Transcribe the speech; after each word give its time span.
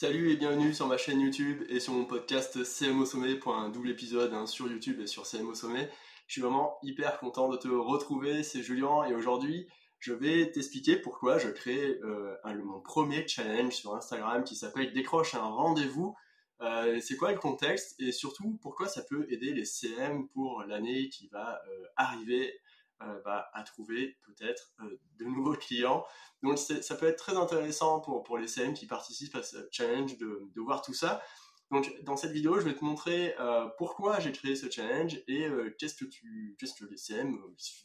Salut 0.00 0.30
et 0.30 0.36
bienvenue 0.36 0.72
sur 0.72 0.86
ma 0.86 0.96
chaîne 0.96 1.20
YouTube 1.20 1.64
et 1.68 1.80
sur 1.80 1.92
mon 1.92 2.04
podcast 2.04 2.56
CMO 2.62 3.04
Sommet 3.04 3.34
double 3.72 3.90
épisode 3.90 4.32
hein, 4.32 4.46
sur 4.46 4.68
YouTube 4.68 5.00
et 5.00 5.08
sur 5.08 5.26
CMO 5.26 5.54
Sommet. 5.54 5.90
Je 6.28 6.34
suis 6.34 6.40
vraiment 6.40 6.78
hyper 6.84 7.18
content 7.18 7.48
de 7.48 7.56
te 7.56 7.66
retrouver, 7.66 8.44
c'est 8.44 8.62
Julien 8.62 9.02
et 9.08 9.14
aujourd'hui 9.16 9.66
je 9.98 10.12
vais 10.12 10.52
t'expliquer 10.52 10.98
pourquoi 10.98 11.38
je 11.38 11.48
crée 11.48 11.98
euh, 12.04 12.36
mon 12.64 12.80
premier 12.80 13.26
challenge 13.26 13.72
sur 13.72 13.96
Instagram 13.96 14.44
qui 14.44 14.54
s'appelle 14.54 14.92
Décroche 14.92 15.34
un 15.34 15.42
rendez-vous. 15.42 16.14
Euh, 16.60 17.00
c'est 17.00 17.16
quoi 17.16 17.32
le 17.32 17.38
contexte 17.38 18.00
et 18.00 18.12
surtout 18.12 18.56
pourquoi 18.62 18.86
ça 18.86 19.02
peut 19.02 19.26
aider 19.30 19.52
les 19.52 19.64
CM 19.64 20.28
pour 20.28 20.62
l'année 20.62 21.08
qui 21.08 21.26
va 21.26 21.60
euh, 21.68 21.84
arriver? 21.96 22.54
Euh, 23.02 23.20
bah, 23.24 23.48
à 23.52 23.62
trouver 23.62 24.18
peut-être 24.26 24.72
euh, 24.80 25.00
de 25.18 25.24
nouveaux 25.24 25.52
clients. 25.56 26.04
Donc 26.42 26.58
ça 26.58 26.96
peut 26.96 27.06
être 27.06 27.18
très 27.18 27.36
intéressant 27.36 28.00
pour, 28.00 28.24
pour 28.24 28.38
les 28.38 28.48
CM 28.48 28.74
qui 28.74 28.86
participent 28.86 29.36
à 29.36 29.42
ce 29.42 29.56
challenge 29.70 30.18
de, 30.18 30.50
de 30.54 30.60
voir 30.60 30.82
tout 30.82 30.94
ça. 30.94 31.22
Donc 31.70 31.92
dans 32.02 32.16
cette 32.16 32.32
vidéo, 32.32 32.58
je 32.58 32.64
vais 32.64 32.74
te 32.74 32.84
montrer 32.84 33.34
euh, 33.38 33.68
pourquoi 33.78 34.18
j'ai 34.18 34.32
créé 34.32 34.56
ce 34.56 34.68
challenge 34.70 35.22
et 35.28 35.48
qu'est-ce 35.78 35.94
que 35.94 36.06
tu, 36.06 36.56
qu'est-ce 36.58 36.74
que 36.74 36.86
les 36.86 36.96
CM, 36.96 37.38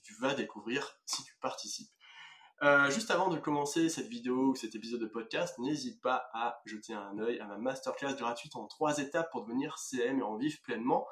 tu 0.04 0.16
vas 0.20 0.34
découvrir 0.34 0.98
si 1.06 1.24
tu 1.24 1.36
participes. 1.42 1.92
Juste 2.90 3.12
avant 3.12 3.28
de 3.28 3.38
commencer 3.38 3.90
cette 3.90 4.08
vidéo 4.08 4.52
ou 4.52 4.56
cet 4.56 4.74
épisode 4.74 5.02
de 5.02 5.06
podcast, 5.06 5.60
n'hésite 5.60 6.02
pas 6.02 6.30
à 6.34 6.62
jeter 6.66 6.94
un 6.94 7.20
œil 7.20 7.40
à 7.42 7.46
ma 7.46 7.58
masterclass 7.58 8.16
gratuite 8.16 8.56
en 8.56 8.68
trois 8.68 9.00
étapes 9.00 9.30
pour 9.32 9.44
devenir 9.44 9.78
CM 9.78 10.20
et 10.20 10.24
en 10.24 10.38
vivre 10.38 10.58
pleinement. 10.64 11.06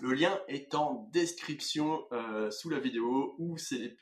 Le 0.00 0.12
lien 0.12 0.40
est 0.48 0.74
en 0.74 1.08
description 1.12 2.04
euh, 2.12 2.50
sous 2.50 2.68
la 2.68 2.80
vidéo 2.80 3.34
ou 3.38 3.56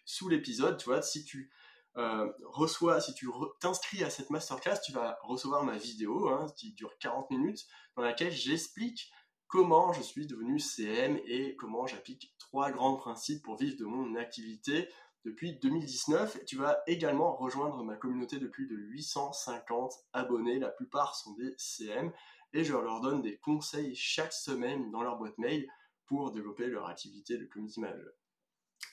sous 0.05 0.28
l'épisode. 0.28 0.78
Tu 0.78 0.91
si 1.02 1.24
tu 1.24 1.51
euh, 1.98 2.32
reçois, 2.45 3.01
si 3.01 3.12
tu 3.12 3.28
t'inscris 3.60 4.02
à 4.02 4.09
cette 4.09 4.30
masterclass, 4.30 4.80
tu 4.84 4.92
vas 4.92 5.18
recevoir 5.23 5.65
ma 5.65 5.77
vidéo 5.77 6.28
hein, 6.28 6.46
qui 6.56 6.73
dure 6.73 6.96
40 6.98 7.30
minutes 7.30 7.66
dans 7.96 8.02
laquelle 8.02 8.32
j'explique 8.32 9.12
comment 9.48 9.93
je 9.93 10.01
suis 10.01 10.26
devenu 10.26 10.59
CM 10.59 11.20
et 11.26 11.57
comment 11.57 11.87
j'applique 11.87 12.35
trois 12.38 12.70
grands 12.70 12.96
principes 12.96 13.43
pour 13.43 13.59
vivre 13.59 13.76
de 13.76 13.85
mon 13.85 14.16
activité 14.16 14.88
depuis 15.26 15.59
2019. 15.59 16.46
Tu 16.46 16.57
vas 16.57 16.82
également 16.87 17.37
rejoindre 17.37 17.85
ma 17.85 17.96
communauté 17.96 18.38
de 18.38 18.48
plus 18.48 18.66
de 18.66 18.74
850 18.74 19.93
abonnés. 20.15 20.59
La 20.59 20.70
plupart 20.70 21.15
sont 21.16 21.32
des 21.35 21.54
CM 21.59 22.10
et 22.54 22.65
je 22.65 22.73
leur 22.73 23.02
donne 23.02 23.20
des 23.20 23.37
conseils 23.37 23.95
chaque 23.95 24.32
semaine 24.32 24.90
dans 24.90 25.02
leur 25.02 25.18
boîte 25.18 25.37
mail 25.37 25.68
pour 26.06 26.32
développer 26.32 26.66
leur 26.66 26.86
activité 26.88 27.38
de 27.38 27.45
community 27.46 27.80
manager. 27.80 28.12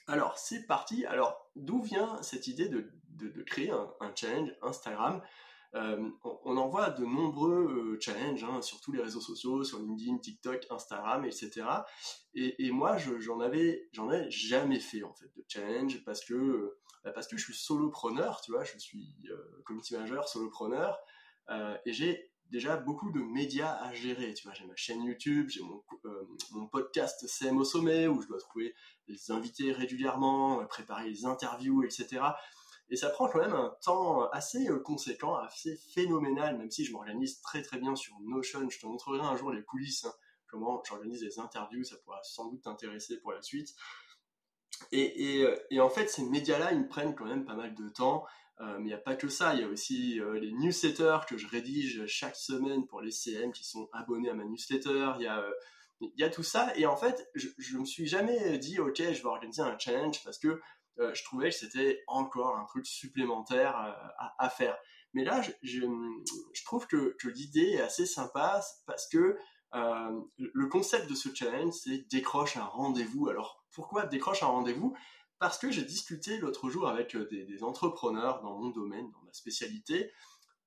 Alors, 0.08 0.38
c'est 0.38 0.66
parti. 0.66 1.06
Alors, 1.06 1.52
d'où 1.56 1.82
vient 1.82 2.22
cette 2.22 2.48
idée 2.48 2.68
de, 2.68 2.92
de, 3.10 3.44
créer 3.44 3.72
un, 3.72 4.12
challenge 4.16 4.56
Instagram? 4.62 5.22
Euh, 5.76 6.10
on, 6.24 6.40
on, 6.46 6.58
en 6.58 6.68
voit 6.68 6.90
de 6.90 7.06
nombreux 7.06 7.94
euh, 7.94 8.00
challenges 8.00 8.44
hein, 8.44 8.62
sur 8.64 8.82
tous 8.82 8.92
les 8.92 9.04
réseaux 9.04 9.22
sociaux, 9.22 9.64
sur 9.64 9.78
LinkedIn, 9.78 10.18
TikTok, 10.18 10.66
Instagram, 10.72 11.26
etc. 11.26 11.64
Et, 12.34 12.72
moi, 12.72 12.98
j'en 12.98 13.40
avais, 13.40 13.88
j'en 13.92 14.12
ai 14.12 14.32
jamais 14.32 14.80
fait 14.80 15.04
en 15.04 15.14
fait 15.14 15.32
de 15.36 15.46
challenge 15.48 16.04
parce 16.06 16.26
que 16.26 16.80
bah 17.04 17.12
parce 17.12 17.28
que 17.28 17.38
je 17.38 17.44
suis 17.44 17.54
solopreneur, 17.54 18.42
tu 18.42 18.52
vois, 18.52 18.64
je 18.64 18.78
suis 18.78 19.16
euh, 19.30 19.62
community 19.64 19.94
manager, 19.94 20.28
solopreneur, 20.28 21.00
euh, 21.50 21.78
et 21.86 21.94
j'ai 21.94 22.32
déjà 22.50 22.78
beaucoup 22.78 23.12
de 23.12 23.20
médias 23.20 23.74
à 23.82 23.94
gérer. 23.94 24.34
Tu 24.34 24.44
vois, 24.44 24.54
j'ai 24.54 24.66
ma 24.66 24.76
chaîne 24.76 25.04
YouTube, 25.04 25.50
j'ai 25.50 25.62
mon, 25.62 25.84
euh, 26.06 26.66
podcast 26.72 27.28
CM 27.28 27.58
au 27.58 27.64
sommet 27.64 28.08
où 28.08 28.22
je 28.22 28.28
dois 28.28 28.40
trouver 28.40 28.74
les 29.08 29.32
invités 29.32 29.72
régulièrement, 29.72 30.66
préparer 30.66 31.10
les 31.10 31.26
interviews, 31.26 31.84
etc. 31.84 32.22
Et 32.90 32.96
ça 32.96 33.10
prend 33.10 33.28
quand 33.28 33.40
même 33.40 33.54
un 33.54 33.76
temps 33.84 34.30
assez 34.32 34.68
euh, 34.68 34.80
conséquent, 34.80 35.36
assez 35.36 35.78
phénoménal, 35.94 36.58
même 36.58 36.72
si 36.72 36.86
je 36.86 36.92
m'organise 36.92 37.40
très 37.42 37.62
très 37.62 37.78
bien 37.78 37.96
sur 37.96 38.20
Notion. 38.22 38.68
Je 38.70 38.80
te 38.80 38.88
montrerai 38.88 39.20
un 39.20 39.36
jour 39.36 39.52
les 39.52 39.64
coulisses, 39.64 40.06
hein, 40.06 40.14
comment 40.48 40.82
j'organise 40.84 41.24
les 41.24 41.40
interviews, 41.40 41.84
ça 41.84 41.98
pourra 42.04 42.20
sans 42.24 42.50
doute 42.50 42.64
t'intéresser 42.64 43.20
pour 43.20 43.32
la 43.32 43.42
suite. 43.42 43.76
Et, 44.92 45.44
euh, 45.44 45.56
et, 45.70 45.80
en 45.80 45.90
fait, 45.90 46.08
ces 46.08 46.24
médias-là, 46.24 46.72
ils 46.72 46.80
me 46.80 46.88
prennent 46.88 47.14
quand 47.14 47.26
même 47.26 47.46
pas 47.46 47.56
mal 47.56 47.76
de 47.76 47.90
temps. 47.90 48.26
Euh, 48.62 48.76
mais 48.78 48.86
il 48.86 48.88
n'y 48.88 48.94
a 48.94 48.98
pas 48.98 49.16
que 49.16 49.30
ça, 49.30 49.54
il 49.54 49.62
y 49.62 49.64
a 49.64 49.68
aussi 49.68 50.20
euh, 50.20 50.38
les 50.38 50.52
newsletters 50.52 51.20
que 51.28 51.38
je 51.38 51.48
rédige 51.48 52.06
chaque 52.08 52.36
semaine 52.36 52.86
pour 52.88 53.02
les 53.02 53.12
CM 53.12 53.54
qui 53.54 53.64
sont 53.64 53.90
abonnés 53.94 54.30
à 54.30 54.34
ma 54.34 54.44
newsletter. 54.44 55.14
Il 55.18 55.24
y 55.24 55.28
a, 55.28 55.40
euh, 55.40 56.30
tout 56.30 56.44
ça. 56.44 56.76
Et 56.76 56.86
en 56.86 56.98
fait, 56.98 57.30
je, 57.36 57.48
je 57.58 57.78
me 57.78 57.86
suis 57.86 58.08
jamais 58.08 58.58
dit, 58.58 58.80
ok, 58.80 58.98
je 58.98 59.22
vais 59.22 59.26
organiser 59.26 59.62
un 59.62 59.78
challenge 59.78 60.24
parce 60.24 60.38
que 60.38 60.62
je 61.14 61.24
trouvais 61.24 61.50
que 61.50 61.56
c'était 61.56 62.04
encore 62.08 62.58
un 62.58 62.66
truc 62.66 62.86
supplémentaire 62.86 63.74
à, 64.38 64.50
faire. 64.50 64.78
Mais 65.14 65.24
là, 65.24 65.42
je, 65.64 65.86
trouve 66.66 66.88
que, 66.88 67.16
l'idée 67.24 67.72
est 67.76 67.82
assez 67.82 68.06
sympa 68.06 68.62
parce 68.86 69.08
que 69.08 69.38
le 69.72 70.66
concept 70.68 71.10
de 71.10 71.16
ce 71.16 71.34
challenge, 71.34 71.74
c'est 71.74 72.06
décroche 72.10 72.58
un 72.58 72.66
rendez-vous. 72.66 73.30
Alors 73.30 73.64
pourquoi 73.72 74.06
décroche 74.08 74.44
un 74.44 74.48
rendez-vous? 74.48 74.94
Parce 75.40 75.58
que 75.58 75.72
j'ai 75.72 75.84
discuté 75.84 76.38
l'autre 76.38 76.70
jour 76.70 76.88
avec 76.88 77.16
des, 77.16 77.46
des, 77.46 77.64
entrepreneurs 77.64 78.42
dans 78.42 78.58
mon 78.58 78.70
domaine, 78.70 79.10
dans 79.12 79.22
ma 79.26 79.34
spécialité, 79.34 80.12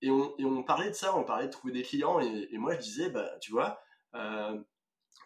et 0.02 0.10
on, 0.10 0.62
parlait 0.64 0.88
de 0.88 0.94
ça, 0.94 1.16
on 1.16 1.22
parlait 1.22 1.46
de 1.46 1.52
trouver 1.52 1.72
des 1.72 1.82
clients, 1.82 2.18
et, 2.18 2.48
moi 2.58 2.74
je 2.74 2.80
disais, 2.80 3.08
bah, 3.08 3.38
tu 3.40 3.52
vois, 3.52 3.80
euh, 4.14 4.58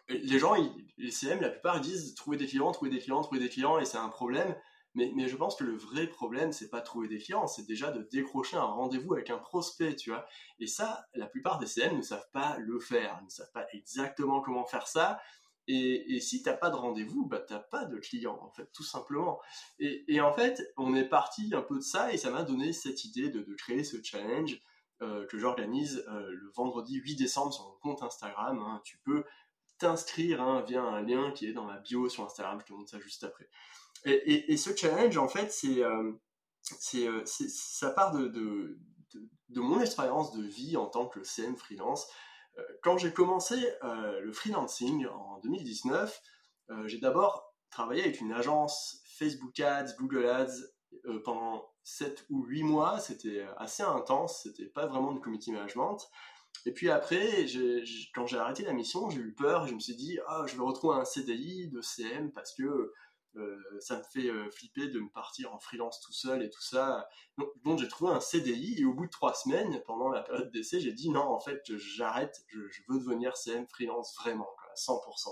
les 0.09 0.37
gens, 0.37 0.55
les 0.97 1.11
CM, 1.11 1.41
la 1.41 1.49
plupart 1.49 1.81
disent 1.81 2.13
trouver 2.13 2.37
des 2.37 2.45
clients, 2.45 2.71
trouver 2.71 2.91
des 2.91 2.99
clients, 2.99 3.21
trouver 3.21 3.39
des 3.39 3.49
clients, 3.49 3.79
et 3.79 3.85
c'est 3.85 3.97
un 3.97 4.09
problème. 4.09 4.55
Mais, 4.93 5.27
je 5.27 5.35
pense 5.35 5.55
que 5.55 5.63
le 5.63 5.77
vrai 5.77 6.07
problème, 6.07 6.51
c'est 6.51 6.71
pas 6.71 6.81
trouver 6.81 7.07
des 7.07 7.19
clients, 7.19 7.45
c'est 7.45 7.67
déjà 7.67 7.91
de 7.91 8.01
décrocher 8.01 8.57
un 8.57 8.63
rendez-vous 8.63 9.13
avec 9.13 9.29
un 9.29 9.37
prospect, 9.37 9.95
tu 9.95 10.09
vois. 10.09 10.25
Et 10.59 10.65
ça, 10.65 11.05
la 11.13 11.27
plupart 11.27 11.59
des 11.59 11.67
CM 11.67 11.97
ne 11.97 12.01
savent 12.01 12.27
pas 12.33 12.57
le 12.57 12.79
faire, 12.79 13.21
ne 13.23 13.29
savent 13.29 13.51
pas 13.53 13.67
exactement 13.73 14.41
comment 14.41 14.65
faire 14.65 14.87
ça. 14.87 15.19
Et, 15.67 16.15
et 16.15 16.19
si 16.21 16.41
t'as 16.41 16.53
pas 16.53 16.69
de 16.69 16.75
rendez-vous, 16.75 17.25
bah 17.25 17.39
t'as 17.39 17.59
pas 17.59 17.85
de 17.85 17.97
client, 17.97 18.39
en 18.41 18.49
fait, 18.51 18.69
tout 18.73 18.83
simplement. 18.83 19.39
Et, 19.79 20.21
en 20.21 20.33
fait, 20.33 20.73
on 20.77 20.95
est 20.95 21.07
parti 21.07 21.51
un 21.53 21.61
peu 21.61 21.75
de 21.75 21.81
ça, 21.81 22.13
et 22.13 22.17
ça 22.17 22.31
m'a 22.31 22.43
donné 22.43 22.71
cette 22.71 23.03
idée 23.03 23.29
de, 23.29 23.53
créer 23.53 23.83
ce 23.83 24.01
challenge 24.01 24.61
euh, 25.01 25.25
que 25.27 25.37
j'organise 25.37 26.05
euh, 26.07 26.31
le 26.31 26.51
vendredi 26.55 26.95
8 26.95 27.15
décembre 27.15 27.53
sur 27.53 27.65
mon 27.65 27.75
compte 27.79 28.01
Instagram. 28.01 28.59
Hein. 28.59 28.81
Tu 28.85 28.97
peux 29.03 29.25
t'inscrire 29.77 30.41
hein, 30.41 30.63
via 30.67 30.81
un 30.81 31.01
lien 31.01 31.31
qui 31.31 31.47
est 31.47 31.53
dans 31.53 31.65
ma 31.65 31.77
bio 31.77 32.09
sur 32.09 32.23
Instagram, 32.23 32.59
je 32.61 32.65
te 32.65 32.73
montre 32.73 32.89
ça 32.89 32.99
juste 32.99 33.23
après. 33.23 33.49
Et, 34.05 34.55
ce 34.55 34.75
challenge, 34.75 35.17
en 35.17 35.27
fait, 35.27 35.51
c'est, 35.51 35.83
euh, 35.83 36.13
ça 37.25 37.89
part 37.89 38.13
de 38.13 38.79
mon 39.55 39.81
expérience 39.81 40.31
de 40.33 40.43
vie 40.43 40.77
en 40.77 40.85
tant 40.85 41.07
que 41.07 41.23
CM 41.23 41.57
freelance. 41.57 42.07
Euh, 42.57 42.63
quand 42.81 42.97
j'ai 42.97 43.11
commencé 43.11 43.55
euh, 43.83 44.19
le 44.21 44.31
freelancing 44.31 45.07
en 45.07 45.39
2019, 45.43 46.21
euh, 46.69 46.87
j'ai 46.87 46.99
d'abord 46.99 47.53
travaillé 47.69 48.03
avec 48.03 48.21
une 48.21 48.31
agence 48.31 49.01
Facebook 49.17 49.59
Ads, 49.59 49.95
Google 49.99 50.25
Ads 50.27 50.53
pendant 51.23 51.69
7 51.83 52.25
ou 52.29 52.45
8 52.45 52.63
mois. 52.63 52.99
C'était 52.99 53.45
assez 53.57 53.83
intense, 53.83 54.43
c'était 54.43 54.65
pas 54.65 54.87
vraiment 54.87 55.11
du 55.11 55.19
community 55.19 55.51
management. 55.51 56.09
Et 56.65 56.71
puis 56.71 56.89
après, 56.89 57.45
quand 58.13 58.25
j'ai 58.25 58.37
arrêté 58.37 58.63
la 58.63 58.73
mission, 58.73 59.09
j'ai 59.09 59.19
eu 59.19 59.33
peur 59.33 59.67
je 59.67 59.73
me 59.73 59.79
suis 59.79 59.95
dit, 59.95 60.17
ah, 60.27 60.43
je 60.47 60.55
vais 60.55 60.63
retrouver 60.63 60.95
un 60.95 61.05
CDI 61.05 61.69
de 61.69 61.81
CM 61.81 62.31
parce 62.31 62.53
que 62.53 62.93
ça 63.79 63.97
me 63.97 64.03
fait 64.03 64.29
euh, 64.29 64.49
flipper 64.51 64.87
de 64.87 64.99
me 64.99 65.09
partir 65.09 65.53
en 65.53 65.59
freelance 65.59 65.99
tout 66.01 66.13
seul 66.13 66.43
et 66.43 66.49
tout 66.49 66.61
ça. 66.61 67.07
Donc, 67.63 67.79
j'ai 67.79 67.87
trouvé 67.87 68.11
un 68.11 68.19
CDI 68.19 68.79
et 68.79 68.85
au 68.85 68.93
bout 68.93 69.05
de 69.05 69.11
trois 69.11 69.33
semaines, 69.33 69.81
pendant 69.85 70.09
la 70.09 70.21
période 70.21 70.51
d'essai, 70.51 70.79
j'ai 70.79 70.93
dit 70.93 71.09
non, 71.09 71.21
en 71.21 71.39
fait, 71.39 71.61
j'arrête, 71.75 72.43
je, 72.47 72.59
veux 72.87 72.99
devenir 72.99 73.37
CM 73.37 73.67
freelance 73.67 74.15
vraiment, 74.19 74.49
quoi, 74.57 74.73
100%. 74.75 75.29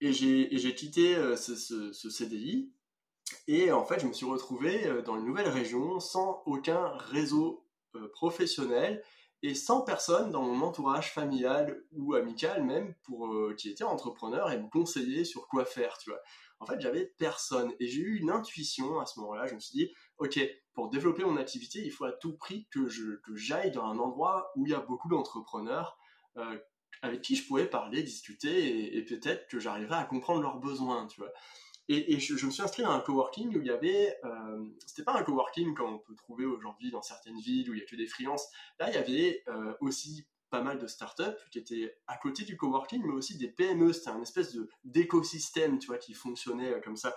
Et 0.00 0.12
j'ai 0.12 0.74
quitté 0.74 1.16
euh, 1.16 1.36
ce, 1.36 1.54
ce, 1.56 2.10
CDI 2.10 2.70
et 3.48 3.72
en 3.72 3.84
fait, 3.84 4.00
je 4.00 4.06
me 4.06 4.12
suis 4.12 4.26
retrouvé 4.26 4.86
euh, 4.86 5.02
dans 5.02 5.16
une 5.16 5.24
nouvelle 5.24 5.48
région 5.48 6.00
sans 6.00 6.42
aucun 6.46 6.88
réseau 6.96 7.64
euh, 7.94 8.08
professionnel 8.12 9.02
et 9.42 9.54
sans 9.54 9.82
personne 9.82 10.30
dans 10.30 10.42
mon 10.42 10.64
entourage 10.66 11.12
familial 11.12 11.82
ou 11.92 12.14
amical 12.14 12.64
même 12.64 12.94
pour 13.04 13.26
euh, 13.26 13.54
qui 13.56 13.70
était 13.70 13.84
entrepreneur 13.84 14.50
et 14.50 14.58
me 14.58 14.68
conseiller 14.68 15.24
sur 15.24 15.46
quoi 15.48 15.64
faire, 15.64 15.98
tu 15.98 16.10
vois. 16.10 16.20
En 16.58 16.66
fait, 16.66 16.80
j'avais 16.80 17.06
personne 17.18 17.72
et 17.80 17.86
j'ai 17.86 18.00
eu 18.00 18.18
une 18.18 18.30
intuition 18.30 18.98
à 18.98 19.06
ce 19.06 19.20
moment-là. 19.20 19.46
Je 19.46 19.54
me 19.54 19.60
suis 19.60 19.78
dit, 19.78 19.92
ok, 20.18 20.40
pour 20.72 20.88
développer 20.88 21.24
mon 21.24 21.36
activité, 21.36 21.80
il 21.84 21.90
faut 21.90 22.04
à 22.04 22.12
tout 22.12 22.36
prix 22.36 22.66
que 22.70 22.88
je 22.88 23.20
j'aille 23.34 23.72
dans 23.72 23.84
un 23.84 23.98
endroit 23.98 24.52
où 24.56 24.66
il 24.66 24.72
y 24.72 24.74
a 24.74 24.80
beaucoup 24.80 25.08
d'entrepreneurs 25.08 25.98
euh, 26.36 26.58
avec 27.02 27.22
qui 27.22 27.36
je 27.36 27.46
pourrais 27.46 27.68
parler, 27.68 28.02
discuter 28.02 28.96
et, 28.96 29.04
peut-être 29.04 29.46
que 29.48 29.58
j'arriverais 29.58 29.98
à 29.98 30.04
comprendre 30.04 30.40
leurs 30.40 30.58
besoins, 30.58 31.06
tu 31.06 31.20
vois. 31.20 31.30
Et, 31.88 32.18
je, 32.18 32.46
me 32.46 32.50
suis 32.50 32.62
inscrit 32.62 32.82
à 32.82 32.90
un 32.90 32.98
coworking 32.98 33.56
où 33.56 33.60
il 33.60 33.66
y 33.66 33.70
avait, 33.70 34.16
euh, 34.24 34.64
c'était 34.86 35.04
pas 35.04 35.16
un 35.16 35.22
coworking 35.22 35.72
comme 35.74 35.94
on 35.94 35.98
peut 35.98 36.16
trouver 36.16 36.44
aujourd'hui 36.44 36.90
dans 36.90 37.02
certaines 37.02 37.38
villes 37.38 37.70
où 37.70 37.74
il 37.74 37.80
y 37.80 37.82
a 37.82 37.86
que 37.86 37.94
des 37.94 38.08
freelances. 38.08 38.48
Là, 38.80 38.90
il 38.90 38.94
y 38.94 38.98
avait 38.98 39.44
euh, 39.46 39.72
aussi 39.80 40.26
pas 40.50 40.62
mal 40.62 40.78
de 40.78 40.86
startups 40.86 41.36
qui 41.50 41.58
étaient 41.58 41.96
à 42.06 42.16
côté 42.16 42.44
du 42.44 42.56
coworking, 42.56 43.02
mais 43.04 43.12
aussi 43.12 43.36
des 43.36 43.48
PME. 43.48 43.92
C'était 43.92 44.10
un 44.10 44.22
espèce 44.22 44.54
de 44.54 44.68
d'écosystème, 44.84 45.78
qui 46.00 46.14
fonctionnait 46.14 46.74
euh, 46.74 46.80
comme 46.80 46.96
ça. 46.96 47.16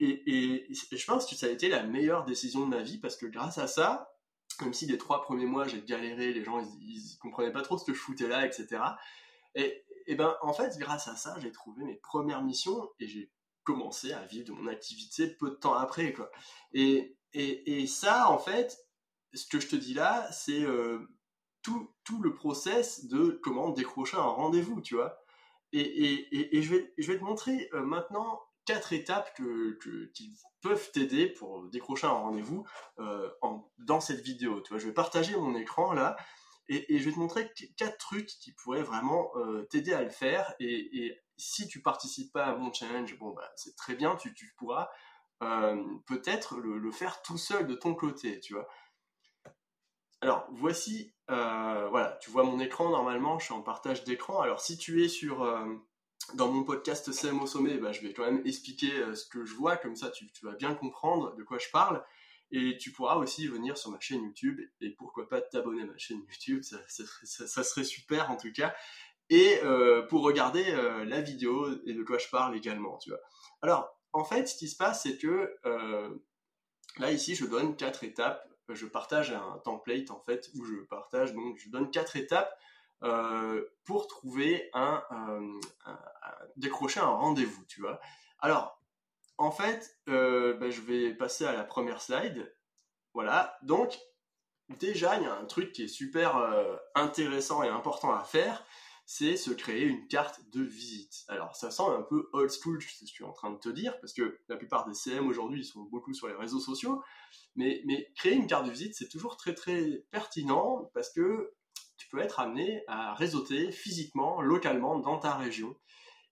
Et, 0.00 0.66
je 0.70 1.04
pense 1.04 1.26
que 1.26 1.34
ça 1.34 1.46
a 1.46 1.50
été 1.50 1.68
la 1.68 1.82
meilleure 1.82 2.24
décision 2.24 2.64
de 2.64 2.70
ma 2.74 2.82
vie 2.82 2.98
parce 2.98 3.16
que 3.16 3.26
grâce 3.26 3.58
à 3.58 3.66
ça, 3.66 4.14
Comme 4.58 4.74
si 4.74 4.86
les 4.86 4.98
trois 4.98 5.22
premiers 5.22 5.46
mois, 5.46 5.66
j'ai 5.66 5.80
galéré, 5.82 6.32
les 6.32 6.44
gens, 6.44 6.60
ils, 6.60 6.90
ils, 6.90 7.18
comprenaient 7.18 7.52
pas 7.52 7.62
trop 7.62 7.78
ce 7.78 7.84
que 7.84 7.94
je 7.94 8.00
foutais 8.00 8.28
là, 8.28 8.44
etc. 8.44 8.82
Et, 9.54 9.84
et 10.06 10.14
ben, 10.16 10.36
en 10.42 10.52
fait, 10.52 10.76
grâce 10.78 11.08
à 11.08 11.16
ça, 11.16 11.36
j'ai 11.40 11.52
trouvé 11.52 11.84
mes 11.84 11.96
premières 11.96 12.42
missions 12.42 12.90
et 12.98 13.06
j'ai 13.06 13.30
commencé 13.62 14.12
à 14.12 14.24
vivre 14.24 14.48
de 14.48 14.52
mon 14.52 14.66
activité 14.66 15.28
peu 15.28 15.50
de 15.50 15.54
temps 15.54 15.74
après. 15.74 16.14
Et, 16.72 17.16
et, 17.32 17.82
et 17.82 17.86
ça, 17.86 18.30
en 18.30 18.38
fait, 18.38 18.76
ce 19.34 19.46
que 19.46 19.60
je 19.60 19.68
te 19.68 19.76
dis 19.76 19.94
là, 19.94 20.30
c'est 20.32 20.62
euh, 20.62 20.98
tout, 21.62 21.90
tout, 22.04 22.22
le 22.22 22.34
process 22.34 23.06
de 23.06 23.38
comment 23.42 23.70
décrocher 23.70 24.16
un 24.16 24.22
rendez-vous, 24.22 24.80
tu 24.80 24.94
vois. 24.94 25.18
Et, 25.72 25.80
et, 25.80 26.56
et, 26.56 26.62
je, 26.62 26.74
vais, 26.74 26.92
je 26.98 27.12
vais 27.12 27.18
te 27.18 27.24
montrer 27.24 27.68
euh, 27.74 27.82
maintenant 27.82 28.42
quatre 28.64 28.92
étapes 28.92 29.34
que, 29.36 29.78
qui 30.14 30.36
peuvent 30.60 30.90
t'aider 30.92 31.28
pour 31.28 31.64
décrocher 31.68 32.06
un 32.06 32.10
rendez-vous 32.10 32.66
euh, 32.98 33.28
dans 33.78 34.00
cette 34.00 34.20
vidéo. 34.20 34.60
Tu 34.60 34.70
vois, 34.70 34.78
je 34.78 34.86
vais 34.86 34.94
partager 34.94 35.36
mon 35.36 35.54
écran 35.54 35.92
là 35.92 36.16
et, 36.68 36.98
je 36.98 37.04
vais 37.04 37.12
te 37.12 37.18
montrer 37.18 37.50
quatre 37.76 37.98
trucs 37.98 38.28
qui 38.28 38.52
pourraient 38.52 38.84
vraiment 38.84 39.32
t'aider 39.70 39.92
à 39.92 40.02
le 40.02 40.10
faire. 40.10 40.54
Et, 40.60 41.18
si 41.36 41.66
tu 41.66 41.80
participes 41.80 42.32
pas 42.32 42.44
à 42.44 42.54
mon 42.54 42.72
challenge, 42.72 43.18
bon 43.18 43.30
bah 43.30 43.50
c'est 43.56 43.74
très 43.74 43.94
bien, 43.94 44.14
tu, 44.16 44.34
tu 44.34 44.52
pourras 44.56 44.88
peut-être 46.06 46.58
le, 46.58 46.78
le, 46.78 46.92
faire 46.92 47.22
tout 47.22 47.38
seul 47.38 47.66
de 47.66 47.74
ton 47.74 47.94
côté, 47.94 48.38
tu 48.40 48.52
vois. 48.54 48.68
Alors, 50.22 50.46
voici, 50.52 51.14
euh, 51.30 51.88
voilà, 51.88 52.18
tu 52.20 52.30
vois 52.30 52.42
mon 52.42 52.60
écran 52.60 52.90
normalement, 52.90 53.38
je 53.38 53.46
suis 53.46 53.54
en 53.54 53.62
partage 53.62 54.04
d'écran. 54.04 54.40
Alors, 54.40 54.60
si 54.60 54.76
tu 54.76 55.02
es 55.02 55.08
sur, 55.08 55.42
euh, 55.42 55.64
dans 56.34 56.50
mon 56.52 56.62
podcast 56.62 57.10
CM 57.10 57.40
au 57.40 57.46
sommet, 57.46 57.78
bah, 57.78 57.92
je 57.92 58.02
vais 58.02 58.12
quand 58.12 58.24
même 58.24 58.42
expliquer 58.44 58.92
euh, 58.98 59.14
ce 59.14 59.26
que 59.26 59.46
je 59.46 59.54
vois, 59.54 59.78
comme 59.78 59.96
ça 59.96 60.10
tu, 60.10 60.26
vas 60.42 60.52
bien 60.52 60.74
comprendre 60.74 61.34
de 61.36 61.42
quoi 61.42 61.58
je 61.58 61.70
parle. 61.70 62.04
Et 62.50 62.76
tu 62.76 62.92
pourras 62.92 63.14
aussi 63.16 63.46
venir 63.46 63.78
sur 63.78 63.92
ma 63.92 64.00
chaîne 64.00 64.22
YouTube 64.24 64.60
et 64.80 64.90
pourquoi 64.90 65.28
pas 65.28 65.40
t'abonner 65.40 65.82
à 65.82 65.86
ma 65.86 65.96
chaîne 65.96 66.18
YouTube, 66.18 66.62
ça, 66.64 67.62
serait 67.62 67.84
super 67.84 68.30
en 68.30 68.36
tout 68.36 68.52
cas. 68.52 68.74
Et 69.30 69.60
pour 70.08 70.24
regarder 70.24 70.64
la 71.06 71.20
vidéo 71.20 71.68
et 71.86 71.94
de 71.94 72.02
quoi 72.02 72.18
je 72.18 72.26
parle 72.28 72.56
également, 72.56 72.98
tu 72.98 73.10
vois. 73.10 73.20
Alors, 73.62 73.96
en 74.12 74.24
fait, 74.24 74.48
ce 74.48 74.56
qui 74.56 74.68
se 74.68 74.76
passe, 74.76 75.04
c'est 75.04 75.16
que 75.16 75.54
là, 76.98 77.12
ici, 77.12 77.36
je 77.36 77.46
donne 77.46 77.76
quatre 77.76 78.02
étapes 78.02 78.49
je 78.74 78.86
partage 78.86 79.32
un 79.32 79.58
template 79.64 80.10
en 80.10 80.20
fait 80.20 80.50
où 80.54 80.64
je 80.64 80.76
partage 80.76 81.34
donc 81.34 81.58
je 81.58 81.68
donne 81.68 81.90
quatre 81.90 82.16
étapes 82.16 82.58
euh, 83.02 83.64
pour 83.84 84.06
trouver 84.08 84.68
un, 84.74 85.02
décrocher 86.56 87.00
un 87.00 87.06
rendez-vous, 87.06 87.64
tu 87.66 87.80
vois. 87.80 87.98
Alors, 88.38 88.78
en 89.38 89.50
fait, 89.50 89.98
euh, 90.08 90.54
ben, 90.54 90.70
je 90.70 90.82
vais 90.82 91.14
passer 91.14 91.46
à 91.46 91.52
la 91.52 91.64
première 91.64 92.02
slide. 92.02 92.54
Voilà. 93.14 93.58
Donc, 93.62 93.98
déjà, 94.68 95.16
il 95.16 95.22
y 95.22 95.26
a 95.26 95.34
un 95.34 95.46
truc 95.46 95.72
qui 95.72 95.84
est 95.84 95.88
super 95.88 96.36
euh, 96.36 96.76
intéressant 96.94 97.62
et 97.62 97.68
important 97.68 98.12
à 98.12 98.22
faire, 98.22 98.64
c'est 99.12 99.36
se 99.36 99.50
créer 99.50 99.82
une 99.82 100.06
carte 100.06 100.40
de 100.52 100.62
visite. 100.62 101.24
Alors, 101.26 101.56
ça 101.56 101.72
sent 101.72 101.82
un 101.82 102.02
peu 102.02 102.30
old 102.32 102.48
school, 102.48 102.80
ce 102.80 103.00
que 103.00 103.06
je 103.06 103.12
suis 103.12 103.24
en 103.24 103.32
train 103.32 103.50
de 103.50 103.58
te 103.58 103.68
dire, 103.68 103.98
parce 103.98 104.12
que 104.12 104.38
la 104.48 104.56
plupart 104.56 104.86
des 104.86 104.94
CM 104.94 105.26
aujourd'hui, 105.26 105.64
sont 105.64 105.82
beaucoup 105.82 106.14
sur 106.14 106.28
les 106.28 106.34
réseaux 106.34 106.60
sociaux. 106.60 107.02
Mais, 107.56 107.82
créer 108.14 108.34
une 108.34 108.46
carte 108.46 108.66
de 108.66 108.70
visite, 108.70 108.94
c'est 108.94 109.08
toujours 109.08 109.36
très 109.36 109.52
très 109.52 110.04
pertinent 110.12 110.88
parce 110.94 111.10
que 111.10 111.52
tu 111.96 112.06
peux 112.08 112.20
être 112.20 112.38
amené 112.38 112.84
à 112.86 113.14
réseauter 113.14 113.72
physiquement, 113.72 114.42
localement, 114.42 115.00
dans 115.00 115.18
ta 115.18 115.34
région. 115.34 115.74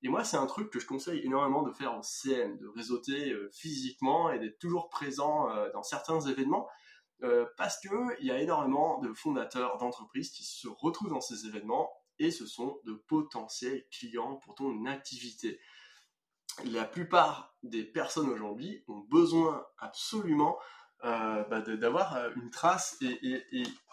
Et 0.04 0.08
moi, 0.08 0.22
c'est 0.22 0.36
un 0.36 0.46
truc 0.46 0.70
que 0.70 0.78
je 0.78 0.86
conseille 0.86 1.19
énormément 1.25 1.64
de 1.64 1.72
faire 1.72 1.92
en 1.92 2.04
CM, 2.04 2.58
de 2.58 2.69
réseauter 2.69 3.32
euh, 3.32 3.50
physiquement 3.52 4.30
et 4.30 4.38
d'être 4.38 4.60
toujours 4.60 4.88
présent 4.88 5.50
euh, 5.50 5.69
dans 5.72 5.82
certains 5.82 6.20
événements, 6.20 6.69
euh, 7.25 7.44
parce 7.56 7.80
qu'il 7.80 8.25
y 8.25 8.30
a 8.30 8.40
énormément 8.40 9.00
de 9.00 9.12
fondateurs 9.14 9.78
d'entreprises 9.78 10.30
qui 10.30 10.44
se 10.44 10.69
retrouvent 10.69 11.10
dans 11.10 11.20
ces 11.20 11.44
événements 11.44 11.90
et 12.18 12.30
ce 12.30 12.46
sont 12.46 12.80
de 12.84 12.92
potentiels 12.92 13.86
clients 13.90 14.36
pour 14.36 14.54
ton 14.54 14.86
activité. 14.86 15.60
La 16.64 16.84
plupart 16.84 17.54
des 17.62 17.84
personnes 17.84 18.28
aujourd'hui 18.28 18.82
ont 18.88 18.98
besoin 18.98 19.66
absolument 19.78 20.58
euh, 21.04 21.44
bah, 21.44 21.60
d'avoir 21.60 22.16
euh, 22.16 22.30
une 22.36 22.50
trace. 22.50 22.96
Et, 23.00 23.42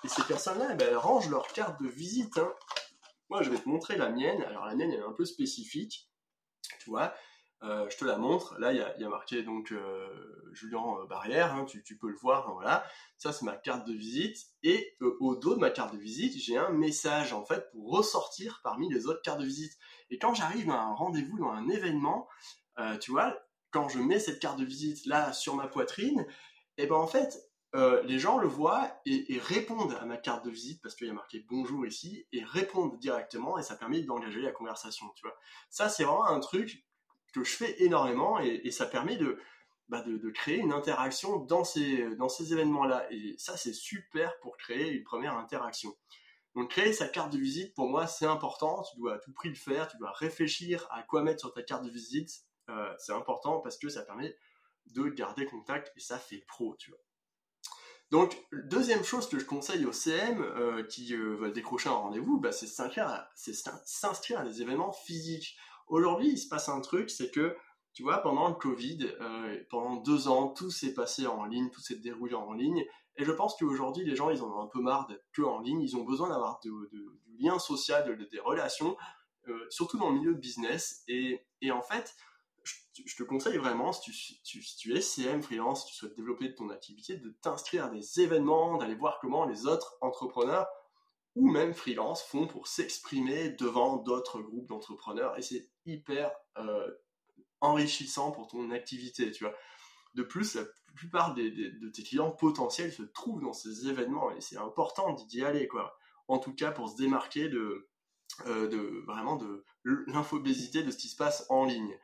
ces 0.06 0.24
personnes-là, 0.24 0.69
eh 0.72 0.75
ben, 0.75 0.88
elles 0.89 0.98
rangent 0.98 1.30
leur 1.30 1.48
carte 1.48 1.81
de 1.81 1.88
visite. 1.88 2.38
Hein. 2.38 2.51
Moi, 3.30 3.44
je 3.44 3.50
vais 3.50 3.57
te 3.57 3.69
montrer 3.69 3.95
la 3.95 4.10
mienne. 4.10 4.42
Alors, 4.44 4.66
la 4.66 4.75
mienne, 4.75 4.92
elle 4.92 5.00
est 5.00 5.04
un 5.04 5.13
peu 5.13 5.25
spécifique. 5.25 6.10
Tu 6.80 6.89
vois, 6.89 7.13
euh, 7.66 7.90
je 7.90 7.98
te 7.98 8.06
la 8.06 8.18
montre. 8.18 8.58
Là, 8.60 8.72
il 8.72 8.78
y 8.78 9.04
a, 9.04 9.10
marqué 9.10 9.44
donc 9.44 9.74
Julien 10.52 11.06
Barrière. 11.10 11.54
Hein, 11.54 11.66
tu, 11.66 11.98
peux 11.98 12.10
le 12.10 12.18
voir. 12.18 12.50
Hein, 12.50 12.54
voilà. 12.54 12.86
Ça, 13.18 13.34
c'est 13.34 13.46
ma 13.46 13.56
carte 13.56 13.88
de 13.88 13.94
visite. 13.94 14.38
Et 14.64 14.98
au 15.02 15.36
dos 15.36 15.56
de 15.56 15.60
ma 15.60 15.70
carte 15.70 15.94
de 15.94 16.00
visite, 16.00 16.38
j'ai 16.38 16.58
un 16.58 16.70
message 16.70 17.34
en 17.34 17.46
fait 17.46 17.70
pour 17.72 17.92
ressortir 17.92 18.62
parmi 18.64 18.90
les 18.92 19.08
autres 19.08 19.22
cartes 19.22 19.40
de 19.40 19.46
visite. 19.46 19.78
Et 20.10 20.18
quand 20.18 20.34
j'arrive 20.34 20.70
à 20.70 20.82
un 20.82 20.94
rendez-vous, 20.94 21.38
dans 21.38 21.52
un 21.52 21.68
événement, 21.70 22.28
tu 23.02 23.12
vois, 23.12 23.38
quand 23.72 23.90
je 23.90 24.00
mets 24.00 24.20
cette 24.20 24.40
carte 24.40 24.58
de 24.58 24.66
visite 24.66 25.06
là 25.06 25.34
sur 25.34 25.56
ma 25.56 25.68
poitrine, 25.68 26.26
et 26.78 26.88
ben 26.88 26.96
en 26.96 27.08
fait, 27.08 27.38
euh, 27.76 28.02
les 28.04 28.20
gens 28.20 28.38
le 28.38 28.48
voient 28.48 28.90
et, 29.06 29.38
répondent 29.38 29.98
à 30.00 30.06
ma 30.06 30.16
carte 30.16 30.46
de 30.46 30.50
visite 30.50 30.82
parce 30.82 30.96
qu'il 30.96 31.08
y 31.08 31.10
a 31.10 31.14
marqué 31.14 31.46
bonjour 31.50 31.86
ici 31.86 32.26
et 32.32 32.42
répondent 32.42 32.98
directement 33.00 33.58
et 33.58 33.64
ça 33.64 33.76
permet 33.76 34.02
d'engager 34.02 34.42
la 34.42 34.52
conversation, 34.52 35.08
tu 35.16 35.24
vois. 35.24 35.36
Ça, 35.70 35.90
c'est 35.90 36.06
vraiment 36.06 36.26
un 36.26 36.40
truc 36.40 36.86
que 37.40 37.44
je 37.44 37.56
fais 37.56 37.84
énormément 37.84 38.40
et, 38.40 38.72
ça 38.72 38.86
permet 38.86 39.18
bah, 39.90 40.02
de, 40.02 40.30
créer 40.30 40.58
une 40.58 40.74
interaction 40.74 41.40
dans 41.40 41.64
ces, 41.64 42.16
dans 42.16 42.30
ces 42.30 42.54
événements-là. 42.54 43.08
Et 43.12 43.36
ça, 43.38 43.58
c'est 43.58 43.74
super 43.74 44.38
pour 44.40 44.58
créer 44.58 44.92
une 44.92 45.04
première 45.04 45.38
interaction. 45.38 45.96
Donc, 46.56 46.72
créer 46.72 46.94
sa 46.94 47.08
carte 47.08 47.34
de 47.34 47.38
visite, 47.38 47.76
pour 47.76 47.90
moi, 47.90 48.08
c'est 48.08 48.26
important. 48.26 48.84
Tu 48.84 48.98
dois 48.98 49.16
à 49.16 49.18
tout 49.20 49.34
prix 49.34 49.50
le 49.50 49.56
faire. 49.56 49.88
Tu 49.88 49.98
dois 49.98 50.12
réfléchir 50.12 50.88
à 50.90 51.04
quoi 51.04 51.22
mettre 51.22 51.42
sur 51.42 51.54
ta 51.54 51.64
carte 51.64 51.84
de 51.84 51.90
visite. 51.90 52.46
Euh, 52.70 52.94
c'est 52.98 53.14
important 53.14 53.60
parce 53.60 53.78
que 53.78 53.90
ça 53.90 54.04
permet 54.04 54.36
de 54.88 55.10
garder 55.10 55.46
contact 55.46 55.92
et 55.96 56.00
ça 56.00 56.18
fait 56.18 56.44
pro, 56.48 56.76
tu 56.78 56.92
vois. 56.92 57.00
Donc, 58.12 58.38
deuxième 58.52 59.04
chose 59.04 59.28
que 59.28 59.40
je 59.40 59.46
conseille 59.46 59.86
aux 59.86 59.92
CM 59.92 60.42
euh, 60.42 60.84
qui 60.84 61.14
veulent 61.16 61.54
décrocher 61.54 61.90
un 61.90 61.94
rendez-vous, 61.94 62.40
bah, 62.40 62.52
c'est 62.52 62.68
s'inscrire 62.68 63.10
à, 63.10 64.44
des 64.44 64.62
événements 64.62 64.94
physiques. 64.94 65.58
Aujourd'hui, 65.88 66.30
il 66.30 66.38
se 66.38 66.48
passe 66.48 66.70
un 66.70 66.82
truc, 66.82 67.10
c'est 67.10 67.32
que, 67.32 67.56
tu 67.94 68.04
vois, 68.04 68.18
pendant 68.18 68.50
le 68.50 68.56
Covid, 68.56 69.10
euh, 69.22 69.64
pendant 69.70 69.98
deux 69.98 70.28
ans, 70.28 70.50
tout 70.50 70.72
s'est 70.72 70.94
passé 70.94 71.28
en 71.28 71.46
ligne, 71.46 71.70
tout 71.70 71.82
s'est 71.82 71.98
déroulé 71.98 72.34
en 72.34 72.54
ligne. 72.54 72.86
Et 73.18 73.24
je 73.24 73.32
pense 73.32 73.56
qu'aujourd'hui, 73.58 74.06
les 74.06 74.16
gens, 74.16 74.30
ils 74.30 74.42
en 74.42 74.52
ont 74.52 74.62
un 74.62 74.68
peu 74.68 74.82
marre 74.82 75.08
d'être 75.08 75.26
que 75.34 75.42
en 75.42 75.60
ligne. 75.60 75.82
Ils 75.82 75.96
ont 75.96 76.04
besoin 76.04 76.30
d'avoir 76.30 76.60
du 76.62 76.72
lien 77.40 77.60
social, 77.60 78.18
des 78.30 78.39
relations, 78.39 78.98
surtout 79.70 79.98
dans 79.98 80.10
le 80.10 80.20
milieu 80.20 80.34
de 80.34 80.39
business. 80.39 81.04
Et 81.08 81.39
en 81.72 81.82
fait, 81.82 82.13
je 83.06 83.15
te 83.15 83.24
conseille 83.24 83.58
vraiment, 83.58 83.92
si 83.92 84.42
tu, 84.44 84.96
es 84.96 85.01
CM, 85.01 85.42
freelance, 85.42 85.86
si 85.86 85.92
tu 85.92 85.96
souhaites 85.96 86.15
développer 86.15 86.54
ton 86.56 86.70
activité, 86.70 87.18
de 87.18 87.30
t'inscrire 87.42 87.86
à 87.86 87.89
des 87.89 88.22
événements, 88.22 88.77
d'aller 88.77 88.96
voir 88.96 89.20
comment 89.20 89.46
les 89.46 89.68
autres 89.68 89.98
entrepreneurs 90.01 90.68
ou 91.36 91.50
même 91.50 91.74
freelance 91.74 92.24
font 92.24 92.48
pour 92.48 92.68
s'exprimer 92.68 93.50
devant 93.50 93.98
d'autres 93.98 94.42
groupes 94.42 94.68
d'entrepreneurs. 94.68 95.38
Et 95.38 95.42
c'est 95.42 95.70
hyper 95.86 96.32
euh, 96.58 96.89
enrichissant 97.62 98.32
pour 98.32 98.48
ton 98.48 98.72
activité, 98.72 99.32
tu 99.32 99.44
vois. 99.44 99.56
De 100.13 100.24
plus, 100.24 100.56
la 100.56 100.63
plupart 100.96 101.34
de 101.34 101.89
tes 101.89 102.04
clients 102.04 102.32
potentiels 102.32 102.94
se 102.94 103.04
trouvent 103.04 103.42
dans 103.42 103.54
ces 103.54 103.89
événements 103.89 104.32
et 104.32 104.39
c'est 104.39 104.58
important 104.58 105.13
d'y 105.13 105.44
aller, 105.44 105.68
quoi. 105.68 105.98
En 106.27 106.39
tout 106.39 106.56
cas, 106.56 106.72
pour 106.72 106.89
se 106.89 106.96
démarquer 106.96 107.50
de, 107.50 107.89
euh, 108.48 108.68
de 108.68 109.04
vraiment 109.06 109.36
de 109.36 109.65
l'infobésité 109.84 110.84
de 110.84 110.92
ce 110.92 110.98
qui 110.98 111.10
se 111.10 111.15
passe 111.15 111.46
en 111.50 111.65
ligne. 111.65 111.98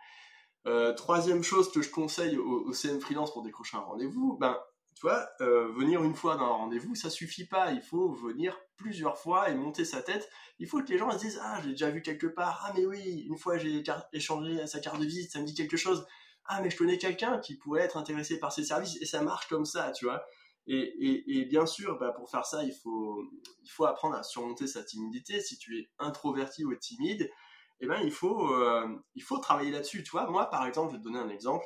Euh, 0.68 0.94
troisième 0.94 1.44
chose 1.44 1.72
que 1.72 1.82
je 1.82 1.90
conseille 1.90 2.38
au, 2.38 2.72
CM 2.74 3.02
freelance 3.02 3.34
pour 3.34 3.44
décrocher 3.44 3.78
un 3.78 3.82
rendez-vous, 3.82 4.38
ben, 4.40 4.60
tu 4.96 5.02
vois, 5.08 5.28
euh, 5.42 5.72
venir 5.74 6.04
une 6.04 6.16
fois 6.16 6.36
dans 6.36 6.46
un 6.46 6.58
rendez-vous, 6.58 6.96
ça 6.96 7.10
suffit 7.10 7.46
pas. 7.46 7.72
Il 7.72 7.82
faut 7.82 8.12
venir 8.14 8.58
plusieurs 8.76 9.18
fois 9.18 9.50
et 9.50 9.56
monter 9.56 9.86
sa 9.86 10.02
tête. 10.02 10.30
Il 10.60 10.68
faut 10.68 10.82
que 10.82 10.90
les 10.90 10.98
gens 10.98 11.10
se 11.12 11.18
disent 11.18 11.40
ah 11.42 11.60
j'ai 11.64 11.72
déjà 11.72 11.90
vu 11.90 12.02
quelque 12.02 12.28
part. 12.28 12.64
Ah 12.66 12.74
mais 12.76 12.86
oui, 12.86 13.26
une 13.28 13.38
fois 13.38 13.58
j'ai 13.58 13.84
échangé 14.14 14.68
sa 14.68 14.80
carte 14.80 15.00
de 15.00 15.06
visite, 15.06 15.32
ça 15.32 15.40
me 15.40 15.46
dit 15.46 15.56
quelque 15.56 15.78
chose. 15.78 16.06
Ah 16.46 16.62
mais 16.62 16.70
je 16.70 16.78
connais 16.78 16.98
quelqu'un 16.98 17.40
qui 17.40 17.56
pourrait 17.58 17.82
être 17.82 17.98
intéressé 17.98 18.40
par 18.40 18.52
ces 18.52 18.64
services 18.64 19.02
et 19.02 19.06
ça 19.06 19.22
marche 19.22 19.48
comme 19.48 19.66
ça, 19.66 19.92
tu 19.92 20.06
vois. 20.06 20.24
Et, 20.68 21.46
bien 21.50 21.66
sûr, 21.66 21.98
bah, 21.98 22.12
pour 22.12 22.30
faire 22.30 22.46
ça, 22.46 22.64
il 22.64 22.74
faut, 22.74 23.24
il 23.64 23.70
faut 23.70 23.86
apprendre 23.86 24.16
à 24.16 24.24
surmonter 24.24 24.68
sa 24.68 24.84
timidité. 24.84 25.42
Si 25.42 25.58
tu 25.58 25.80
es 25.80 25.90
introverti 26.00 26.64
ou 26.64 26.74
timide, 26.76 27.30
eh 27.82 27.88
ben, 27.88 28.00
il, 28.04 28.12
faut, 28.12 28.54
euh, 28.54 28.88
il 29.16 29.24
faut 29.24 29.40
travailler 29.40 29.72
là-dessus. 29.72 30.04
Tu 30.04 30.16
moi, 30.16 30.50
par 30.50 30.66
exemple, 30.66 30.92
je 30.92 30.98
vais 30.98 31.00
te 31.00 31.04
donner 31.04 31.20
un 31.20 31.30
exemple. 31.30 31.66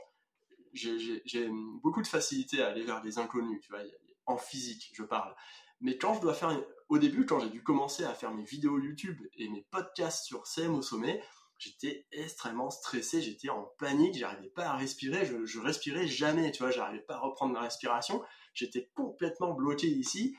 J'ai 0.75 1.49
beaucoup 1.81 2.01
de 2.01 2.07
facilité 2.07 2.61
à 2.61 2.67
aller 2.67 2.83
vers 2.83 3.01
des 3.01 3.17
inconnus, 3.17 3.61
tu 3.61 3.71
vois, 3.71 3.81
en 4.25 4.37
physique, 4.37 4.91
je 4.93 5.03
parle. 5.03 5.33
Mais 5.81 5.97
quand 5.97 6.13
je 6.15 6.21
dois 6.21 6.33
faire, 6.33 6.57
au 6.89 6.97
début, 6.97 7.25
quand 7.25 7.39
j'ai 7.39 7.49
dû 7.49 7.63
commencer 7.63 8.03
à 8.03 8.13
faire 8.13 8.33
mes 8.33 8.43
vidéos 8.43 8.79
YouTube 8.79 9.21
et 9.37 9.49
mes 9.49 9.65
podcasts 9.71 10.25
sur 10.25 10.47
CM 10.47 10.75
au 10.75 10.81
sommet, 10.81 11.23
j'étais 11.57 12.05
extrêmement 12.11 12.69
stressé, 12.69 13.21
j'étais 13.21 13.49
en 13.49 13.63
panique, 13.77 14.15
j'arrivais 14.15 14.49
pas 14.49 14.65
à 14.65 14.75
respirer, 14.75 15.25
je, 15.25 15.45
je 15.45 15.59
respirais 15.59 16.07
jamais, 16.07 16.51
tu 16.51 16.63
vois, 16.63 16.71
j'arrivais 16.71 17.03
pas 17.03 17.15
à 17.15 17.19
reprendre 17.19 17.53
ma 17.53 17.61
respiration, 17.61 18.23
j'étais 18.53 18.89
complètement 18.95 19.53
bloqué 19.53 19.87
ici. 19.87 20.35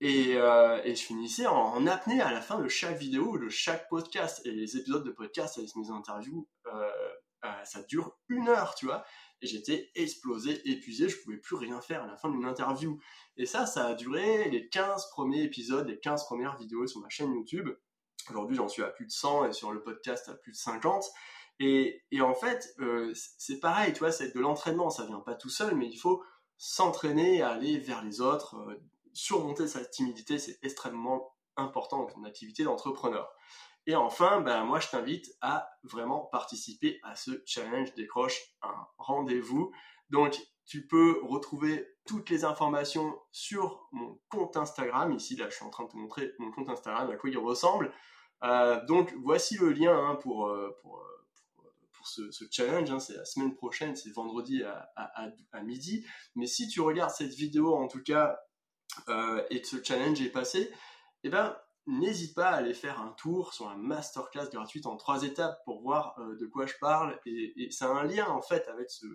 Et, 0.00 0.36
euh, 0.36 0.80
et 0.84 0.94
je 0.94 1.02
finissais 1.02 1.46
en, 1.46 1.86
apnée 1.86 2.20
à 2.20 2.32
la 2.32 2.40
fin 2.40 2.60
de 2.60 2.68
chaque 2.68 2.96
vidéo 2.98 3.36
de 3.36 3.48
chaque 3.48 3.88
podcast. 3.88 4.40
Et 4.44 4.52
les 4.52 4.76
épisodes 4.76 5.04
de 5.04 5.10
podcast 5.10 5.58
avec 5.58 5.74
mes 5.74 5.90
interviews, 5.90 6.48
euh, 6.66 6.90
euh, 7.44 7.64
ça 7.64 7.82
dure 7.82 8.16
une 8.28 8.48
heure, 8.48 8.74
tu 8.74 8.86
vois. 8.86 9.04
Et 9.40 9.46
j'étais 9.46 9.90
explosé, 9.94 10.60
épuisé, 10.68 11.08
je 11.08 11.22
pouvais 11.22 11.36
plus 11.36 11.56
rien 11.56 11.80
faire 11.80 12.02
à 12.02 12.06
la 12.06 12.16
fin 12.16 12.28
d'une 12.30 12.44
interview. 12.44 12.98
Et 13.36 13.46
ça, 13.46 13.66
ça 13.66 13.86
a 13.86 13.94
duré 13.94 14.48
les 14.50 14.68
15 14.68 15.10
premiers 15.10 15.42
épisodes, 15.42 15.86
les 15.86 15.98
15 15.98 16.24
premières 16.24 16.56
vidéos 16.56 16.86
sur 16.86 17.00
ma 17.00 17.08
chaîne 17.08 17.32
YouTube. 17.32 17.68
Aujourd'hui, 18.30 18.56
j'en 18.56 18.68
suis 18.68 18.82
à 18.82 18.88
plus 18.88 19.06
de 19.06 19.12
100 19.12 19.46
et 19.46 19.52
sur 19.52 19.72
le 19.72 19.82
podcast 19.82 20.28
à 20.28 20.34
plus 20.34 20.52
de 20.52 20.56
50. 20.56 21.04
Et, 21.60 22.02
et 22.10 22.20
en 22.20 22.34
fait, 22.34 22.74
euh, 22.80 23.12
c'est 23.14 23.58
pareil, 23.58 23.92
tu 23.92 24.00
vois, 24.00 24.12
c'est 24.12 24.34
de 24.34 24.40
l'entraînement, 24.40 24.90
ça 24.90 25.06
vient 25.06 25.20
pas 25.20 25.34
tout 25.34 25.48
seul, 25.48 25.74
mais 25.74 25.88
il 25.88 25.96
faut 25.96 26.22
s'entraîner 26.56 27.42
à 27.42 27.50
aller 27.50 27.78
vers 27.78 28.04
les 28.04 28.20
autres, 28.20 28.56
euh, 28.56 28.80
surmonter 29.12 29.66
sa 29.66 29.84
timidité, 29.84 30.38
c'est 30.38 30.58
extrêmement 30.62 31.34
important 31.56 32.04
dans 32.04 32.16
une 32.16 32.26
activité 32.26 32.62
d'entrepreneur. 32.64 33.28
Et 33.88 33.96
enfin, 33.96 34.42
ben, 34.42 34.64
moi, 34.64 34.80
je 34.80 34.88
t'invite 34.88 35.34
à 35.40 35.70
vraiment 35.82 36.26
participer 36.26 37.00
à 37.04 37.16
ce 37.16 37.42
challenge 37.46 37.94
décroche 37.94 38.38
un 38.60 38.86
rendez-vous. 38.98 39.72
Donc, 40.10 40.38
tu 40.66 40.86
peux 40.86 41.20
retrouver 41.22 41.88
toutes 42.06 42.28
les 42.28 42.44
informations 42.44 43.18
sur 43.32 43.88
mon 43.92 44.20
compte 44.28 44.58
Instagram. 44.58 45.12
Ici, 45.12 45.36
là, 45.36 45.48
je 45.48 45.54
suis 45.54 45.64
en 45.64 45.70
train 45.70 45.84
de 45.84 45.88
te 45.88 45.96
montrer 45.96 46.34
mon 46.38 46.50
compte 46.50 46.68
Instagram, 46.68 47.10
à 47.10 47.16
quoi 47.16 47.30
il 47.30 47.38
ressemble. 47.38 47.90
Euh, 48.42 48.84
donc, 48.84 49.14
voici 49.22 49.56
le 49.56 49.72
lien 49.72 49.96
hein, 49.96 50.16
pour, 50.16 50.48
euh, 50.48 50.76
pour, 50.82 51.02
pour, 51.92 52.06
ce, 52.06 52.44
challenge. 52.50 52.90
Hein. 52.90 53.00
C'est 53.00 53.16
la 53.16 53.24
semaine 53.24 53.54
prochaine, 53.54 53.96
c'est 53.96 54.12
vendredi 54.12 54.64
à, 54.64 54.92
à, 54.96 55.62
midi. 55.62 56.04
Mais 56.34 56.46
si 56.46 56.68
tu 56.68 56.82
regardes 56.82 57.12
cette 57.12 57.32
vidéo, 57.32 57.74
en 57.74 57.88
tout 57.88 58.02
cas, 58.02 58.38
euh, 59.08 59.42
et 59.48 59.62
que 59.62 59.66
ce 59.66 59.82
challenge 59.82 60.20
est 60.20 60.28
passé, 60.28 60.70
eh 61.24 61.30
ben, 61.30 61.56
n'hésite 61.88 62.34
pas 62.34 62.50
à 62.50 62.56
aller 62.56 62.74
faire 62.74 63.00
un 63.00 63.12
tour 63.12 63.54
sur 63.54 63.68
la 63.68 63.74
masterclass 63.74 64.50
gratuite 64.52 64.86
en 64.86 64.96
trois 64.96 65.22
étapes 65.24 65.64
pour 65.64 65.80
voir 65.80 66.14
euh, 66.18 66.36
de 66.36 66.46
quoi 66.46 66.66
je 66.66 66.74
parle. 66.80 67.18
Et, 67.24 67.68
c'est 67.70 67.86
un 67.86 68.04
lien 68.04 68.26
en 68.28 68.42
fait 68.42 68.68
avec 68.68 68.90
ce, 68.90 69.06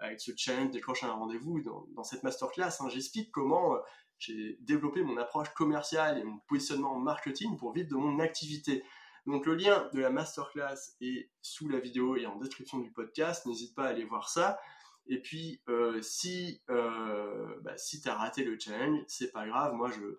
avec 0.00 0.20
ce 0.20 0.32
challenge 0.36 0.70
décrocher 0.70 1.06
un 1.06 1.12
rendez-vous 1.12 1.62
dans, 1.62 2.04
cette 2.04 2.22
masterclass. 2.22 2.70
Hein. 2.80 2.88
J'explique 2.90 3.32
comment 3.32 3.74
euh, 3.74 3.78
j'ai 4.18 4.58
développé 4.60 5.02
mon 5.02 5.16
approche 5.16 5.48
commerciale 5.54 6.18
et 6.18 6.24
mon 6.24 6.38
positionnement 6.46 6.98
marketing 6.98 7.56
pour 7.56 7.72
vivre 7.72 7.88
de 7.88 7.96
mon 7.96 8.20
activité. 8.20 8.84
Donc 9.26 9.46
le 9.46 9.54
lien 9.54 9.88
de 9.94 10.00
la 10.00 10.10
masterclass 10.10 10.96
est 11.00 11.30
sous 11.40 11.68
la 11.70 11.80
vidéo 11.80 12.16
et 12.16 12.26
en 12.26 12.36
description 12.36 12.78
du 12.78 12.92
podcast. 12.92 13.46
N'hésite 13.46 13.74
pas 13.74 13.84
à 13.84 13.88
aller 13.88 14.04
voir 14.04 14.28
ça. 14.28 14.60
Et 15.06 15.20
puis, 15.20 15.62
euh, 15.68 16.00
si, 16.02 16.62
bah, 16.68 17.76
si 17.76 18.02
raté 18.06 18.44
le 18.44 18.58
challenge, 18.58 19.00
c'est 19.08 19.32
pas 19.32 19.46
grave. 19.46 19.74
Moi, 19.74 19.90
je, 19.90 20.18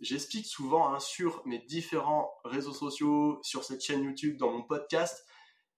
j'explique 0.00 0.46
souvent 0.46 0.92
hein, 0.92 1.00
sur 1.00 1.42
mes 1.46 1.58
différents 1.58 2.32
réseaux 2.44 2.72
sociaux, 2.72 3.38
sur 3.42 3.64
cette 3.64 3.82
chaîne 3.82 4.02
YouTube, 4.02 4.36
dans 4.36 4.50
mon 4.50 4.62
podcast. 4.62 5.26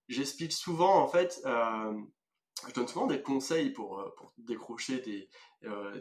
J'explique 0.08 0.52
souvent, 0.52 1.02
en 1.02 1.08
fait, 1.08 1.40
euh, 1.44 1.92
je 2.66 2.72
donne 2.72 2.88
souvent 2.88 3.06
des 3.06 3.22
conseils 3.22 3.70
pour, 3.70 4.12
pour 4.16 4.32
décrocher 4.38 5.00
des, 5.00 5.28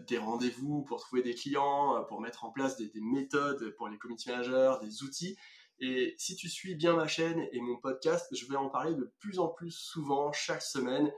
des 0.08 0.18
rendez-vous, 0.18 0.84
pour 0.84 1.00
trouver 1.02 1.22
des 1.22 1.36
clients, 1.36 2.04
pour 2.08 2.22
mettre 2.22 2.46
en 2.46 2.52
place 2.52 2.78
des, 2.78 2.88
des 2.88 3.02
méthodes 3.02 3.76
pour 3.76 3.90
les 3.90 3.98
community 3.98 4.30
managers, 4.30 4.76
des 4.82 5.04
outils. 5.04 5.38
Et 5.80 6.16
si 6.18 6.36
tu 6.36 6.50
suis 6.50 6.76
bien 6.76 6.94
ma 6.94 7.08
chaîne 7.08 7.48
et 7.52 7.62
mon 7.62 7.78
podcast, 7.78 8.28
je 8.36 8.46
vais 8.48 8.56
en 8.56 8.70
parler 8.70 8.96
de 8.96 9.14
plus 9.20 9.40
en 9.40 9.48
plus 9.48 9.72
souvent 9.72 10.32
chaque 10.32 10.64
semaine 10.64 11.12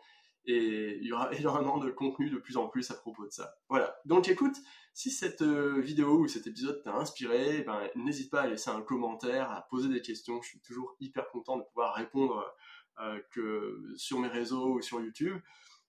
et 0.45 0.97
il 1.01 1.07
y 1.07 1.13
aura 1.13 1.31
énormément 1.37 1.77
de 1.77 1.89
contenu 1.89 2.29
de 2.29 2.37
plus 2.37 2.57
en 2.57 2.67
plus 2.67 2.89
à 2.91 2.95
propos 2.95 3.25
de 3.25 3.31
ça. 3.31 3.55
Voilà. 3.69 3.95
Donc 4.05 4.27
écoute, 4.27 4.57
si 4.93 5.11
cette 5.11 5.41
euh, 5.41 5.79
vidéo 5.79 6.19
ou 6.19 6.27
cet 6.27 6.47
épisode 6.47 6.81
t'a 6.83 6.93
inspiré, 6.93 7.59
eh 7.59 7.63
ben, 7.63 7.89
n'hésite 7.95 8.31
pas 8.31 8.41
à 8.41 8.47
laisser 8.47 8.69
un 8.69 8.81
commentaire, 8.81 9.51
à 9.51 9.67
poser 9.69 9.89
des 9.89 10.01
questions. 10.01 10.41
Je 10.41 10.49
suis 10.49 10.59
toujours 10.59 10.95
hyper 10.99 11.29
content 11.29 11.57
de 11.57 11.63
pouvoir 11.63 11.95
répondre 11.95 12.45
euh, 12.99 13.19
que 13.31 13.93
sur 13.95 14.19
mes 14.19 14.27
réseaux 14.27 14.73
ou 14.75 14.81
sur 14.81 15.01
YouTube. 15.01 15.39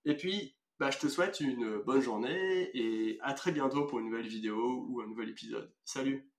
Et 0.05 0.17
puis, 0.17 0.57
bah, 0.79 0.91
je 0.91 0.99
te 0.99 1.09
souhaite 1.09 1.41
une 1.41 1.79
bonne 1.79 2.01
journée 2.01 2.71
et 2.75 3.19
à 3.21 3.35
très 3.35 3.53
bientôt 3.53 3.87
pour 3.87 3.99
une 3.99 4.07
nouvelle 4.07 4.29
vidéo 4.29 4.87
ou 4.89 5.01
un 5.01 5.07
nouvel 5.07 5.29
épisode. 5.29 5.73
Salut 5.85 6.31